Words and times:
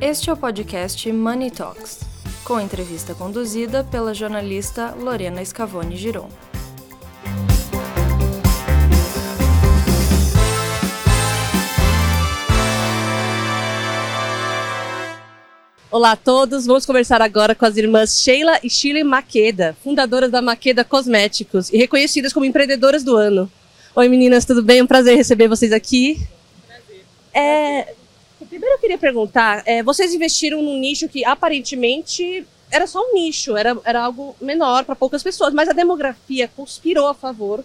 Este 0.00 0.30
é 0.30 0.32
o 0.32 0.36
podcast 0.36 1.10
Money 1.10 1.50
Talks, 1.50 2.02
com 2.44 2.60
entrevista 2.60 3.16
conduzida 3.16 3.82
pela 3.82 4.14
jornalista 4.14 4.94
Lorena 4.94 5.44
Scavone 5.44 5.96
Giron. 5.96 6.28
Olá 15.90 16.12
a 16.12 16.16
todos, 16.16 16.64
vamos 16.64 16.86
conversar 16.86 17.20
agora 17.20 17.56
com 17.56 17.66
as 17.66 17.76
irmãs 17.76 18.22
Sheila 18.22 18.60
e 18.62 18.70
Shirley 18.70 19.02
Maqueda, 19.02 19.76
fundadoras 19.82 20.30
da 20.30 20.40
Maqueda 20.40 20.84
Cosméticos 20.84 21.72
e 21.72 21.76
reconhecidas 21.76 22.32
como 22.32 22.46
empreendedoras 22.46 23.02
do 23.02 23.16
ano. 23.16 23.50
Oi 23.96 24.08
meninas, 24.08 24.44
tudo 24.44 24.62
bem? 24.62 24.80
Um 24.80 24.86
prazer 24.86 25.16
receber 25.16 25.48
vocês 25.48 25.72
aqui. 25.72 26.24
Prazer. 26.68 27.04
É, 27.34 27.94
primeiro 28.46 28.74
eu 28.76 28.78
queria 28.78 28.98
perguntar, 28.98 29.62
é, 29.66 29.82
vocês 29.82 30.14
investiram 30.14 30.62
num 30.62 30.78
nicho 30.78 31.08
que 31.08 31.24
aparentemente 31.24 32.46
era 32.70 32.86
só 32.86 33.00
um 33.00 33.14
nicho, 33.14 33.56
era, 33.56 33.76
era 33.84 34.02
algo 34.02 34.36
menor 34.40 34.84
para 34.84 34.94
poucas 34.94 35.22
pessoas, 35.22 35.54
mas 35.54 35.68
a 35.68 35.72
demografia 35.72 36.48
conspirou 36.48 37.08
a 37.08 37.14
favor 37.14 37.64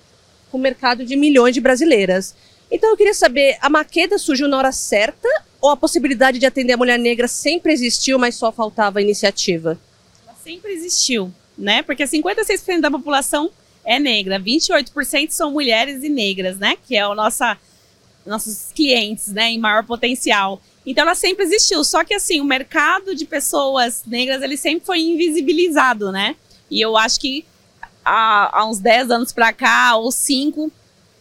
com 0.49 0.57
o 0.57 0.61
mercado 0.61 1.05
de 1.05 1.15
milhões 1.15 1.53
de 1.53 1.61
brasileiras. 1.61 2.35
Então 2.71 2.89
eu 2.89 2.97
queria 2.97 3.13
saber, 3.13 3.57
a 3.61 3.69
Maqueda 3.69 4.17
surgiu 4.17 4.47
na 4.47 4.57
hora 4.57 4.71
certa 4.71 5.27
ou 5.61 5.69
a 5.69 5.77
possibilidade 5.77 6.39
de 6.39 6.45
atender 6.45 6.73
a 6.73 6.77
mulher 6.77 6.97
negra 6.97 7.27
sempre 7.27 7.71
existiu, 7.71 8.17
mas 8.17 8.35
só 8.35 8.51
faltava 8.51 9.01
iniciativa? 9.01 9.79
Ela 10.25 10.35
sempre 10.43 10.73
existiu, 10.73 11.31
né? 11.57 11.83
Porque 11.83 12.03
56% 12.03 12.81
da 12.81 12.91
população 12.91 13.51
é 13.85 13.99
negra, 13.99 14.39
28% 14.39 15.29
são 15.29 15.51
mulheres 15.51 16.03
e 16.03 16.09
negras, 16.09 16.57
né? 16.57 16.77
Que 16.87 16.95
é 16.95 17.07
o 17.07 17.13
nossa, 17.13 17.57
nossos 18.25 18.71
clientes, 18.73 19.27
né? 19.27 19.51
Em 19.51 19.59
maior 19.59 19.85
potencial. 19.85 20.61
Então 20.85 21.03
ela 21.03 21.15
sempre 21.15 21.45
existiu, 21.45 21.83
só 21.83 22.03
que 22.03 22.13
assim, 22.13 22.41
o 22.41 22.45
mercado 22.45 23.15
de 23.15 23.25
pessoas 23.25 24.03
negras, 24.05 24.41
ele 24.41 24.57
sempre 24.57 24.85
foi 24.85 24.99
invisibilizado, 24.99 26.11
né? 26.11 26.35
E 26.69 26.81
eu 26.81 26.97
acho 26.97 27.19
que 27.19 27.45
há, 28.03 28.59
há 28.59 28.65
uns 28.65 28.79
10 28.79 29.11
anos 29.11 29.31
para 29.31 29.53
cá, 29.53 29.95
ou 29.95 30.11
5, 30.11 30.71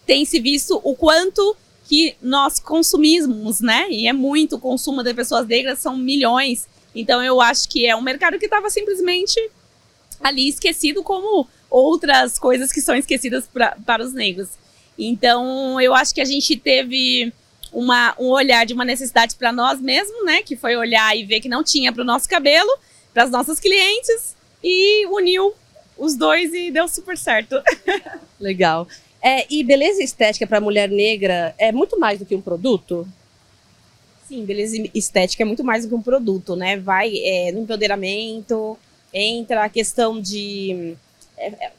tem 0.05 0.25
se 0.25 0.41
visto 0.41 0.81
o 0.83 0.97
quanto 0.97 1.57
que 1.85 2.17
nós 2.21 2.59
consumimos, 2.59 3.61
né? 3.61 3.87
E 3.91 4.09
é 4.09 4.13
muito 4.13 4.57
o 4.57 4.61
consumo 4.61 5.03
de 5.03 5.15
pessoas 5.15 5.47
negras, 5.47 5.79
são 5.79 5.97
milhões. 5.97 6.67
Então 6.95 7.23
eu 7.23 7.41
acho 7.41 7.69
que 7.69 7.87
é 7.87 7.95
um 7.95 8.03
mercado 8.03 8.39
que 8.39 8.47
estava 8.47 8.69
simplesmente 8.69 9.39
ali 10.21 10.49
esquecido 10.49 11.03
como 11.03 11.47
outras 11.71 12.39
coisas 12.39 12.71
que 12.71 12.81
são 12.81 12.95
esquecidas 12.95 13.47
pra, 13.47 13.77
para 13.85 14.05
os 14.05 14.13
negros. 14.13 14.49
Então 14.99 15.81
eu 15.81 15.95
acho 15.95 16.15
que 16.15 16.21
a 16.21 16.25
gente 16.25 16.57
teve 16.57 17.33
uma, 17.73 18.15
um 18.19 18.29
olhar 18.29 18.67
de 18.67 18.75
uma 18.75 18.85
necessidade 18.85 19.35
para 19.37 19.53
nós 19.53 19.81
mesmos, 19.81 20.25
né? 20.25 20.43
Que 20.43 20.57
foi 20.57 20.77
olhar 20.77 21.17
e 21.17 21.25
ver 21.25 21.41
que 21.41 21.49
não 21.49 21.65
tinha 21.65 21.93
para 21.93 22.03
o 22.03 22.07
nosso 22.07 22.29
cabelo, 22.29 22.71
para 23.13 23.25
as 23.25 23.31
nossas 23.31 23.59
clientes 23.59 24.37
e 24.63 25.07
uniu 25.07 25.55
os 25.97 26.15
dois 26.15 26.53
e 26.53 26.71
deu 26.71 26.87
super 26.87 27.17
certo. 27.17 27.63
Legal. 28.39 28.87
É, 29.23 29.47
e 29.49 29.63
beleza 29.63 30.03
estética 30.03 30.47
para 30.47 30.61
mulher 30.61 30.89
negra 30.89 31.55
é 31.57 31.71
muito 31.71 31.99
mais 31.99 32.19
do 32.19 32.27
que 32.27 32.35
um 32.35 32.41
produto? 32.41 33.07
Sim, 34.29 34.45
beleza 34.45 34.77
estética 34.95 35.43
é 35.43 35.47
muito 35.47 35.63
mais 35.63 35.85
do 35.85 35.89
que 35.91 35.95
um 35.95 36.03
produto, 36.03 36.57
né? 36.57 36.77
Vai 36.77 37.13
é, 37.19 37.53
no 37.53 37.61
empoderamento, 37.61 38.79
entra 39.13 39.65
a 39.65 39.69
questão 39.69 40.21
de. 40.21 40.95
É, 41.37 41.72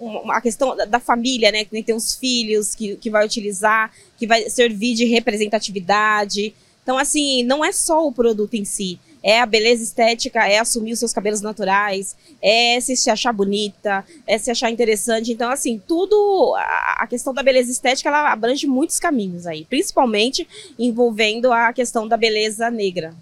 um, 0.00 0.08
uma 0.18 0.40
questão 0.40 0.76
da, 0.76 0.84
da, 0.84 1.00
família, 1.00 1.50
né? 1.50 1.64
Que 1.64 1.82
tem 1.82 1.94
os 1.94 2.14
filhos 2.14 2.74
que, 2.74 2.96
que 2.96 3.10
vai 3.10 3.24
utilizar, 3.24 3.92
que 4.16 4.26
vai 4.26 4.48
servir 4.48 4.94
de 4.94 5.04
representatividade. 5.04 6.54
Então, 6.82 6.98
assim, 6.98 7.42
não 7.44 7.64
é 7.64 7.72
só 7.72 8.06
o 8.06 8.12
produto 8.12 8.54
em 8.54 8.64
si, 8.64 8.98
é 9.22 9.40
a 9.40 9.46
beleza 9.46 9.82
estética, 9.82 10.46
é 10.46 10.58
assumir 10.58 10.92
os 10.92 10.98
seus 10.98 11.14
cabelos 11.14 11.40
naturais, 11.40 12.14
é 12.42 12.78
se 12.78 13.08
achar 13.08 13.32
bonita, 13.32 14.04
é 14.26 14.36
se 14.36 14.50
achar 14.50 14.70
interessante. 14.70 15.32
Então, 15.32 15.50
assim, 15.50 15.80
tudo, 15.88 16.54
a 16.56 17.06
questão 17.06 17.32
da 17.32 17.42
beleza 17.42 17.72
estética, 17.72 18.10
ela 18.10 18.30
abrange 18.30 18.66
muitos 18.66 18.98
caminhos 18.98 19.46
aí, 19.46 19.64
principalmente 19.64 20.46
envolvendo 20.78 21.50
a 21.50 21.72
questão 21.72 22.06
da 22.06 22.18
beleza 22.18 22.70
negra. 22.70 23.14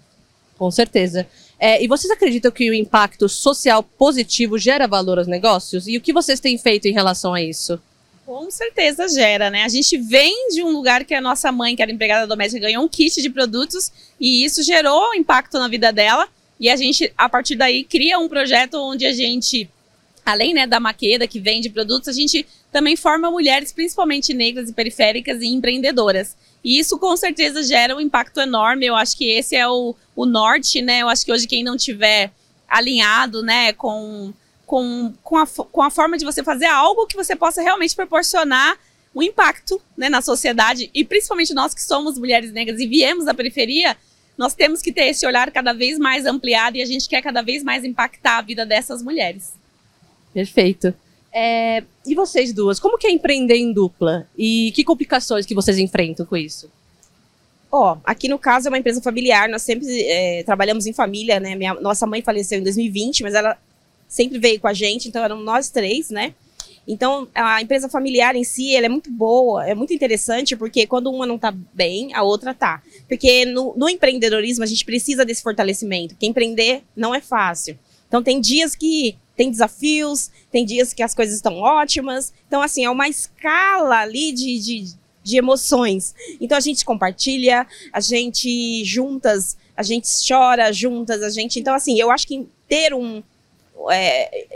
Com 0.57 0.69
certeza. 0.69 1.25
É, 1.59 1.83
e 1.83 1.87
vocês 1.87 2.11
acreditam 2.11 2.51
que 2.51 2.69
o 2.69 2.73
impacto 2.73 3.29
social 3.29 3.83
positivo 3.83 4.57
gera 4.57 4.87
valor 4.87 5.17
aos 5.17 5.27
negócios? 5.27 5.87
E 5.87 5.97
o 5.97 6.01
que 6.01 6.13
vocês 6.13 6.39
têm 6.39 6.57
feito 6.57 6.87
em 6.87 6.93
relação 6.93 7.33
a 7.33 7.41
isso? 7.41 7.79
Com 8.25 8.49
certeza 8.49 9.07
gera, 9.07 9.49
né? 9.49 9.63
A 9.63 9.69
gente 9.69 9.97
vem 9.97 10.49
de 10.49 10.63
um 10.63 10.69
lugar 10.69 11.03
que 11.03 11.13
a 11.13 11.21
nossa 11.21 11.51
mãe, 11.51 11.75
que 11.75 11.81
era 11.81 11.91
empregada 11.91 12.25
doméstica, 12.25 12.61
ganhou 12.61 12.83
um 12.83 12.87
kit 12.87 13.21
de 13.21 13.29
produtos 13.29 13.91
e 14.19 14.45
isso 14.45 14.63
gerou 14.63 15.13
impacto 15.13 15.59
na 15.59 15.67
vida 15.67 15.91
dela. 15.91 16.27
E 16.59 16.69
a 16.69 16.75
gente, 16.75 17.11
a 17.17 17.27
partir 17.27 17.55
daí, 17.55 17.83
cria 17.83 18.17
um 18.17 18.29
projeto 18.29 18.75
onde 18.75 19.05
a 19.05 19.11
gente, 19.11 19.69
além 20.25 20.53
né, 20.53 20.65
da 20.65 20.79
Maqueda, 20.79 21.27
que 21.27 21.39
vende 21.39 21.69
produtos, 21.69 22.07
a 22.07 22.13
gente 22.13 22.45
também 22.71 22.95
forma 22.95 23.29
mulheres, 23.29 23.71
principalmente 23.71 24.33
negras 24.33 24.69
e 24.69 24.73
periféricas 24.73 25.41
e 25.41 25.47
empreendedoras. 25.47 26.35
E 26.63 26.79
isso 26.79 26.97
com 26.97 27.15
certeza 27.17 27.61
gera 27.63 27.95
um 27.95 28.01
impacto 28.01 28.39
enorme. 28.39 28.85
Eu 28.85 28.95
acho 28.95 29.17
que 29.17 29.29
esse 29.29 29.55
é 29.55 29.67
o, 29.67 29.95
o 30.15 30.25
norte, 30.25 30.81
né? 30.81 31.01
Eu 31.01 31.09
acho 31.09 31.25
que 31.25 31.31
hoje 31.31 31.47
quem 31.47 31.63
não 31.63 31.75
tiver 31.75 32.31
alinhado, 32.67 33.43
né, 33.43 33.73
com 33.73 34.33
com, 34.65 35.13
com, 35.21 35.37
a, 35.37 35.45
com 35.45 35.81
a 35.83 35.91
forma 35.91 36.17
de 36.17 36.25
você 36.25 36.43
fazer 36.43 36.65
algo 36.65 37.05
que 37.05 37.15
você 37.15 37.35
possa 37.35 37.61
realmente 37.61 37.95
proporcionar 37.95 38.75
um 39.15 39.21
impacto 39.21 39.79
né, 39.95 40.09
na 40.09 40.21
sociedade. 40.21 40.89
E 40.93 41.05
principalmente 41.05 41.53
nós 41.53 41.75
que 41.75 41.83
somos 41.83 42.17
mulheres 42.17 42.51
negras 42.51 42.79
e 42.79 42.87
viemos 42.87 43.25
da 43.25 43.35
periferia, 43.35 43.95
nós 44.37 44.55
temos 44.55 44.81
que 44.81 44.91
ter 44.91 45.09
esse 45.09 45.27
olhar 45.27 45.51
cada 45.51 45.73
vez 45.73 45.99
mais 45.99 46.25
ampliado 46.25 46.77
e 46.77 46.81
a 46.81 46.85
gente 46.85 47.07
quer 47.07 47.21
cada 47.21 47.41
vez 47.41 47.63
mais 47.63 47.83
impactar 47.83 48.39
a 48.39 48.41
vida 48.41 48.65
dessas 48.65 49.03
mulheres. 49.03 49.53
Perfeito. 50.33 50.93
É, 51.31 51.83
e 52.05 52.13
vocês 52.13 52.53
duas, 52.53 52.79
como 52.79 52.97
que 52.97 53.07
é 53.07 53.11
empreender 53.11 53.55
em 53.55 53.73
dupla? 53.73 54.27
E 54.37 54.71
que 54.75 54.83
complicações 54.83 55.45
que 55.45 55.55
vocês 55.55 55.77
enfrentam 55.77 56.25
com 56.25 56.37
isso? 56.37 56.69
Ó, 57.71 57.93
oh, 57.93 57.97
aqui 58.03 58.27
no 58.27 58.37
caso 58.37 58.67
é 58.67 58.69
uma 58.69 58.77
empresa 58.77 59.01
familiar, 59.01 59.49
nós 59.49 59.63
sempre 59.63 59.87
é, 60.03 60.43
trabalhamos 60.43 60.85
em 60.85 60.93
família, 60.93 61.39
né? 61.39 61.55
Minha, 61.55 61.73
nossa 61.73 62.05
mãe 62.05 62.21
faleceu 62.21 62.59
em 62.59 62.63
2020, 62.63 63.23
mas 63.23 63.33
ela 63.33 63.57
sempre 64.07 64.37
veio 64.37 64.59
com 64.59 64.67
a 64.67 64.73
gente, 64.73 65.07
então 65.07 65.23
eram 65.23 65.39
nós 65.39 65.71
três, 65.71 66.11
né? 66.11 66.35
Então, 66.87 67.27
a 67.33 67.61
empresa 67.61 67.87
familiar 67.87 68.35
em 68.35 68.43
si, 68.43 68.75
ela 68.75 68.85
é 68.85 68.89
muito 68.89 69.09
boa, 69.09 69.65
é 69.65 69.73
muito 69.73 69.93
interessante, 69.93 70.55
porque 70.55 70.85
quando 70.85 71.09
uma 71.09 71.25
não 71.25 71.39
tá 71.39 71.51
bem, 71.73 72.13
a 72.13 72.21
outra 72.21 72.53
tá. 72.53 72.83
Porque 73.07 73.45
no, 73.45 73.73
no 73.75 73.89
empreendedorismo, 73.89 74.63
a 74.63 74.67
gente 74.67 74.83
precisa 74.83 75.25
desse 75.25 75.41
fortalecimento, 75.41 76.13
porque 76.13 76.27
empreender 76.27 76.83
não 76.95 77.15
é 77.15 77.21
fácil. 77.21 77.79
Então, 78.07 78.21
tem 78.21 78.39
dias 78.39 78.75
que 78.75 79.15
tem 79.35 79.49
desafios, 79.49 80.29
tem 80.51 80.65
dias 80.65 80.93
que 80.93 81.03
as 81.03 81.13
coisas 81.13 81.35
estão 81.35 81.59
ótimas. 81.59 82.33
Então, 82.47 82.61
assim, 82.61 82.85
é 82.85 82.89
uma 82.89 83.07
escala 83.07 83.99
ali 83.99 84.31
de, 84.31 84.59
de, 84.59 84.93
de 85.23 85.37
emoções. 85.37 86.13
Então, 86.39 86.57
a 86.57 86.61
gente 86.61 86.85
compartilha, 86.85 87.67
a 87.91 87.99
gente 87.99 88.83
juntas, 88.85 89.57
a 89.75 89.83
gente 89.83 90.07
chora 90.27 90.71
juntas, 90.71 91.23
a 91.23 91.29
gente... 91.29 91.59
Então, 91.59 91.73
assim, 91.73 91.99
eu 91.99 92.11
acho 92.11 92.27
que 92.27 92.47
ter 92.67 92.93
um, 92.93 93.23
é, 93.91 94.47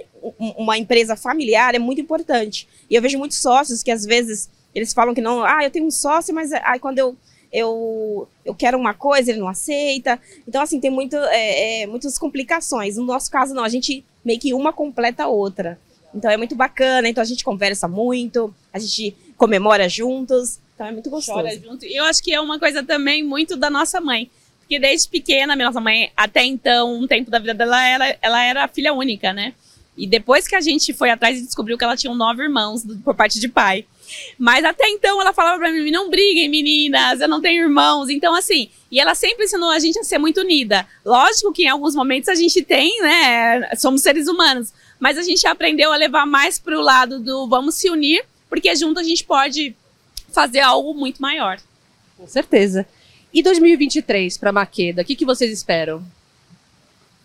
uma 0.57 0.77
empresa 0.77 1.15
familiar 1.15 1.75
é 1.75 1.79
muito 1.79 2.01
importante. 2.01 2.67
E 2.89 2.95
eu 2.95 3.01
vejo 3.01 3.17
muitos 3.17 3.37
sócios 3.37 3.81
que 3.81 3.91
às 3.91 4.05
vezes 4.05 4.49
eles 4.73 4.93
falam 4.93 5.13
que 5.13 5.21
não, 5.21 5.43
ah, 5.43 5.63
eu 5.63 5.71
tenho 5.71 5.85
um 5.85 5.91
sócio, 5.91 6.33
mas 6.33 6.51
aí 6.53 6.79
quando 6.79 6.99
eu, 6.99 7.17
eu, 7.51 8.27
eu 8.45 8.53
quero 8.53 8.77
uma 8.77 8.93
coisa, 8.93 9.31
ele 9.31 9.39
não 9.39 9.47
aceita. 9.47 10.19
Então, 10.47 10.61
assim, 10.61 10.79
tem 10.79 10.91
muito, 10.91 11.15
é, 11.15 11.81
é, 11.81 11.87
muitas 11.87 12.17
complicações. 12.17 12.97
No 12.97 13.03
nosso 13.03 13.29
caso, 13.31 13.53
não, 13.53 13.63
a 13.63 13.69
gente 13.69 14.03
meio 14.23 14.39
que 14.39 14.53
uma 14.53 14.73
completa 14.73 15.23
a 15.23 15.27
outra. 15.27 15.79
Então 16.13 16.31
é 16.31 16.37
muito 16.37 16.55
bacana, 16.55 17.07
então 17.07 17.21
a 17.21 17.25
gente 17.25 17.43
conversa 17.43 17.87
muito, 17.87 18.53
a 18.73 18.79
gente 18.79 19.15
comemora 19.37 19.87
juntos, 19.87 20.59
então 20.73 20.87
é 20.87 20.91
muito 20.91 21.09
gostoso. 21.09 21.37
Chora 21.37 21.59
junto. 21.59 21.85
E 21.85 21.95
eu 21.95 22.05
acho 22.05 22.23
que 22.23 22.33
é 22.33 22.41
uma 22.41 22.59
coisa 22.59 22.83
também 22.83 23.23
muito 23.23 23.55
da 23.55 23.69
nossa 23.69 24.01
mãe. 24.01 24.29
Porque 24.59 24.79
desde 24.79 25.07
pequena, 25.07 25.55
minha 25.55 25.67
nossa 25.67 25.79
mãe, 25.79 26.11
até 26.15 26.43
então, 26.43 26.93
um 26.93 27.07
tempo 27.07 27.31
da 27.31 27.39
vida 27.39 27.53
dela, 27.53 27.87
ela, 27.87 28.15
ela 28.21 28.43
era 28.43 28.67
filha 28.67 28.93
única, 28.93 29.31
né? 29.31 29.53
E 29.97 30.05
depois 30.05 30.47
que 30.47 30.55
a 30.55 30.61
gente 30.61 30.93
foi 30.93 31.09
atrás 31.09 31.39
e 31.39 31.41
descobriu 31.41 31.77
que 31.77 31.83
ela 31.83 31.97
tinha 31.97 32.13
nove 32.13 32.43
irmãos 32.43 32.83
por 33.03 33.15
parte 33.15 33.39
de 33.39 33.47
pai. 33.47 33.85
Mas 34.37 34.63
até 34.63 34.87
então 34.89 35.19
ela 35.19 35.33
falava 35.33 35.57
pra 35.57 35.71
mim: 35.71 35.89
não 35.89 36.09
briguem, 36.09 36.47
meninas, 36.47 37.19
eu 37.19 37.27
não 37.27 37.41
tenho 37.41 37.63
irmãos. 37.63 38.09
Então, 38.09 38.35
assim, 38.35 38.69
e 38.91 38.99
ela 38.99 39.15
sempre 39.15 39.45
ensinou 39.45 39.69
a 39.69 39.79
gente 39.79 39.97
a 39.99 40.03
ser 40.03 40.17
muito 40.17 40.41
unida. 40.41 40.87
Lógico 41.03 41.51
que 41.51 41.63
em 41.63 41.69
alguns 41.69 41.95
momentos 41.95 42.29
a 42.29 42.35
gente 42.35 42.61
tem, 42.61 43.01
né? 43.01 43.75
Somos 43.75 44.01
seres 44.01 44.27
humanos. 44.27 44.71
Mas 44.99 45.17
a 45.17 45.23
gente 45.23 45.45
aprendeu 45.47 45.91
a 45.91 45.97
levar 45.97 46.25
mais 46.25 46.59
pro 46.59 46.81
lado 46.81 47.19
do 47.19 47.47
vamos 47.47 47.75
se 47.75 47.89
unir, 47.89 48.23
porque 48.49 48.73
junto 48.75 48.99
a 48.99 49.03
gente 49.03 49.23
pode 49.23 49.75
fazer 50.29 50.59
algo 50.59 50.93
muito 50.93 51.21
maior. 51.21 51.59
Com 52.17 52.27
certeza. 52.27 52.87
E 53.33 53.43
2023 53.43 54.37
para 54.37 54.51
Maqueda, 54.51 55.01
o 55.01 55.05
que, 55.05 55.15
que 55.15 55.25
vocês 55.25 55.51
esperam? 55.51 56.03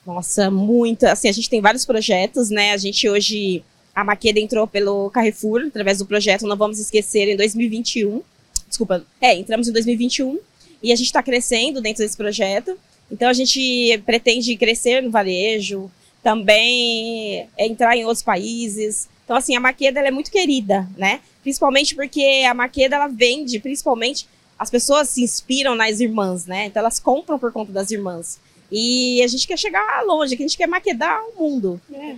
Nossa, 0.07 0.51
muito. 0.51 1.05
Assim, 1.05 1.29
a 1.29 1.33
gente 1.33 1.49
tem 1.49 1.61
vários 1.61 1.85
projetos, 1.85 2.51
né? 2.51 2.73
A 2.73 2.77
gente 2.77 3.09
hoje. 3.09 3.63
A 3.95 4.03
Maqueda 4.03 4.41
entrou 4.41 4.67
pelo 4.67 5.11
Carrefour, 5.11 5.67
através 5.67 5.99
do 5.99 6.07
projeto 6.07 6.47
Não 6.47 6.57
Vamos 6.57 6.79
Esquecer, 6.79 7.29
em 7.29 7.37
2021. 7.37 8.23
Desculpa, 8.67 9.05
é, 9.21 9.35
entramos 9.35 9.69
em 9.69 9.73
2021 9.73 10.39
e 10.83 10.93
a 10.93 10.97
gente 10.97 11.07
está 11.07 11.23
crescendo 11.23 11.81
dentro 11.83 12.03
desse 12.03 12.17
projeto. 12.17 12.77
Então 13.11 13.29
a 13.29 13.35
gente 13.35 14.03
pretende 14.07 14.57
crescer 14.57 15.03
no 15.03 15.11
varejo, 15.11 15.91
também 16.23 17.47
entrar 17.59 17.95
em 17.97 18.05
outros 18.05 18.23
países. 18.23 19.11
Então 19.25 19.37
assim, 19.37 19.55
a 19.55 19.61
Maqueda 19.61 20.01
é 20.01 20.11
muito 20.11 20.31
querida, 20.31 20.89
né? 20.97 21.21
Principalmente 21.43 21.95
porque 21.95 22.45
a 22.49 22.55
Maqueda 22.55 22.97
ela 22.97 23.09
vende, 23.09 23.59
principalmente 23.61 24.27
as 24.59 24.71
pessoas 24.71 25.11
se 25.11 25.23
inspiram 25.23 25.75
nas 25.75 26.01
irmãs, 26.01 26.47
né? 26.47 26.67
Então 26.67 26.81
elas 26.81 26.99
compram 26.99 27.39
por 27.39 27.53
conta 27.53 27.73
das 27.73 27.91
irmãs. 27.91 28.41
E 28.75 29.23
a 29.23 29.27
gente 29.27 29.47
quer 29.47 29.59
chegar 29.59 30.03
longe, 30.03 30.35
que 30.35 30.43
a 30.43 30.47
gente 30.47 30.57
quer 30.57 30.67
maquedar 30.67 31.21
o 31.27 31.43
mundo. 31.43 31.79
É, 31.93 32.15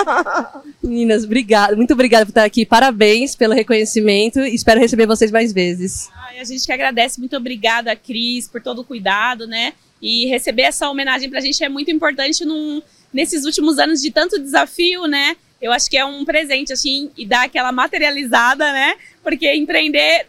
Meninas, 0.82 1.24
obrigada, 1.24 1.76
muito 1.76 1.92
obrigada 1.92 2.24
por 2.24 2.30
estar 2.30 2.44
aqui. 2.44 2.64
Parabéns 2.64 3.36
pelo 3.36 3.52
reconhecimento. 3.52 4.40
Espero 4.40 4.80
receber 4.80 5.06
vocês 5.06 5.30
mais 5.30 5.52
vezes. 5.52 6.08
Ai, 6.14 6.40
a 6.40 6.44
gente 6.44 6.64
que 6.64 6.72
agradece. 6.72 7.20
Muito 7.20 7.36
obrigada, 7.36 7.94
Cris, 7.94 8.48
por 8.48 8.62
todo 8.62 8.80
o 8.80 8.84
cuidado, 8.84 9.46
né? 9.46 9.74
E 10.00 10.24
receber 10.28 10.62
essa 10.62 10.88
homenagem 10.88 11.28
para 11.28 11.40
a 11.40 11.42
gente 11.42 11.62
é 11.62 11.68
muito 11.68 11.90
importante 11.90 12.42
num, 12.42 12.80
nesses 13.12 13.44
últimos 13.44 13.78
anos 13.78 14.00
de 14.00 14.10
tanto 14.10 14.38
desafio, 14.38 15.06
né? 15.06 15.36
Eu 15.60 15.72
acho 15.72 15.90
que 15.90 15.98
é 15.98 16.04
um 16.06 16.24
presente, 16.24 16.72
assim, 16.72 17.10
e 17.18 17.26
dar 17.26 17.44
aquela 17.44 17.70
materializada, 17.70 18.72
né? 18.72 18.94
Porque 19.22 19.52
empreender, 19.54 20.26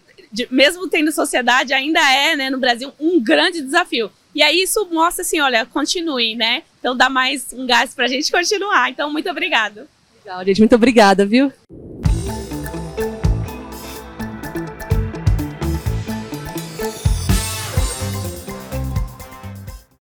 mesmo 0.51 0.89
tendo 0.89 1.09
sociedade, 1.13 1.74
ainda 1.74 2.01
é, 2.13 2.36
né, 2.36 2.50
no 2.50 2.59
Brasil, 2.59 2.92
um 3.00 3.24
grande 3.24 3.62
desafio. 3.62 4.12
E 4.35 4.41
aí 4.41 4.62
isso 4.62 4.88
mostra 4.91 5.21
assim, 5.21 5.39
olha, 5.39 5.65
continue, 5.65 6.35
né? 6.35 6.63
Então 6.80 6.95
dá 6.95 7.09
mais 7.09 7.53
um 7.53 7.65
gás 7.65 7.94
pra 7.94 8.07
gente 8.07 8.31
continuar. 8.31 8.89
Então, 8.89 9.12
muito 9.12 9.30
obrigado. 9.30 9.88
Legal, 10.25 10.44
gente, 10.45 10.59
muito 10.59 10.75
obrigada, 10.75 11.25
viu? 11.25 11.51